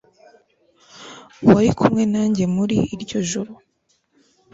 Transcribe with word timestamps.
wari 1.51 1.69
kumwe 1.79 2.03
nanjye 2.13 2.43
muri 2.55 2.77
iryo 2.95 3.19
joro 3.29 3.51